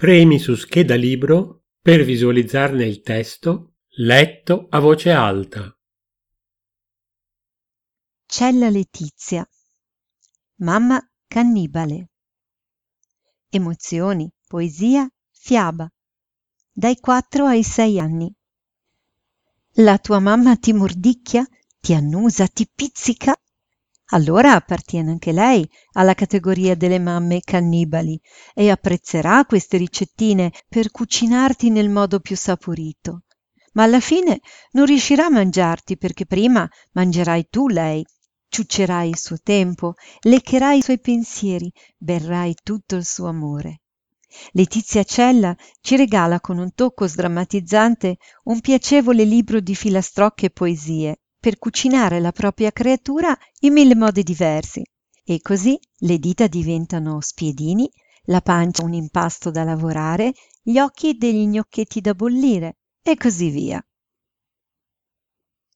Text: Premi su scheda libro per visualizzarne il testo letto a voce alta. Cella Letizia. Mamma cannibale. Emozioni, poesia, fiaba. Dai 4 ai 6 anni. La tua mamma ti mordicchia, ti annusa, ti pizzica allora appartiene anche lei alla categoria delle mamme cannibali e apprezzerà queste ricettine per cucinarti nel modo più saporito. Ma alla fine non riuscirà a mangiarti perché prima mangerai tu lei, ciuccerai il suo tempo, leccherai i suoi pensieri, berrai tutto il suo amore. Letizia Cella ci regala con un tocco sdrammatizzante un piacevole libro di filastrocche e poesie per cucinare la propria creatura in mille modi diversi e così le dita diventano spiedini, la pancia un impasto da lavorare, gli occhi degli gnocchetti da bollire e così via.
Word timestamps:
Premi 0.00 0.38
su 0.38 0.54
scheda 0.54 0.94
libro 0.94 1.64
per 1.78 2.04
visualizzarne 2.04 2.86
il 2.86 3.02
testo 3.02 3.74
letto 3.98 4.66
a 4.70 4.78
voce 4.78 5.10
alta. 5.10 5.78
Cella 8.24 8.70
Letizia. 8.70 9.46
Mamma 10.60 11.06
cannibale. 11.26 12.12
Emozioni, 13.50 14.32
poesia, 14.48 15.06
fiaba. 15.32 15.86
Dai 16.72 16.98
4 16.98 17.44
ai 17.44 17.62
6 17.62 18.00
anni. 18.00 18.34
La 19.72 19.98
tua 19.98 20.18
mamma 20.18 20.56
ti 20.56 20.72
mordicchia, 20.72 21.46
ti 21.78 21.92
annusa, 21.92 22.46
ti 22.46 22.66
pizzica 22.74 23.38
allora 24.10 24.54
appartiene 24.54 25.10
anche 25.10 25.32
lei 25.32 25.68
alla 25.92 26.14
categoria 26.14 26.74
delle 26.74 26.98
mamme 26.98 27.40
cannibali 27.40 28.20
e 28.54 28.70
apprezzerà 28.70 29.44
queste 29.44 29.76
ricettine 29.76 30.52
per 30.68 30.90
cucinarti 30.90 31.70
nel 31.70 31.90
modo 31.90 32.20
più 32.20 32.36
saporito. 32.36 33.22
Ma 33.72 33.84
alla 33.84 34.00
fine 34.00 34.40
non 34.72 34.86
riuscirà 34.86 35.26
a 35.26 35.30
mangiarti 35.30 35.96
perché 35.96 36.26
prima 36.26 36.68
mangerai 36.92 37.46
tu 37.48 37.68
lei, 37.68 38.04
ciuccerai 38.48 39.08
il 39.08 39.18
suo 39.18 39.36
tempo, 39.42 39.94
leccherai 40.22 40.78
i 40.78 40.82
suoi 40.82 40.98
pensieri, 40.98 41.72
berrai 41.96 42.54
tutto 42.62 42.96
il 42.96 43.04
suo 43.04 43.28
amore. 43.28 43.82
Letizia 44.52 45.04
Cella 45.04 45.56
ci 45.80 45.96
regala 45.96 46.40
con 46.40 46.58
un 46.58 46.72
tocco 46.74 47.06
sdrammatizzante 47.06 48.16
un 48.44 48.60
piacevole 48.60 49.24
libro 49.24 49.60
di 49.60 49.74
filastrocche 49.74 50.46
e 50.46 50.50
poesie 50.50 51.20
per 51.40 51.58
cucinare 51.58 52.20
la 52.20 52.32
propria 52.32 52.70
creatura 52.70 53.36
in 53.60 53.72
mille 53.72 53.96
modi 53.96 54.22
diversi 54.22 54.84
e 55.24 55.40
così 55.40 55.78
le 56.00 56.18
dita 56.18 56.46
diventano 56.46 57.20
spiedini, 57.20 57.90
la 58.24 58.42
pancia 58.42 58.84
un 58.84 58.92
impasto 58.92 59.50
da 59.50 59.64
lavorare, 59.64 60.34
gli 60.62 60.78
occhi 60.78 61.16
degli 61.16 61.46
gnocchetti 61.46 62.00
da 62.02 62.14
bollire 62.14 62.76
e 63.02 63.16
così 63.16 63.48
via. 63.48 63.82